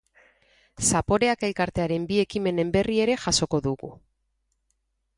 Zaporeak 0.87 1.45
elkartearen 1.49 2.09
bi 2.13 2.19
ekimenen 2.23 2.75
berri 2.79 2.99
ere 3.07 3.21
jasoko 3.27 3.65
dugu. 3.71 3.95